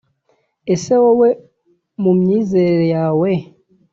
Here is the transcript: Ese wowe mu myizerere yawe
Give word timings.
Ese 0.73 0.93
wowe 1.03 1.29
mu 2.01 2.11
myizerere 2.19 2.85
yawe 2.95 3.29